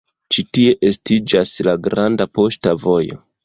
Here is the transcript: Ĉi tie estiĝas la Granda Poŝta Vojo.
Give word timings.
Ĉi 0.35 0.43
tie 0.57 0.71
estiĝas 0.93 1.53
la 1.69 1.77
Granda 1.91 2.31
Poŝta 2.39 2.79
Vojo. 2.87 3.25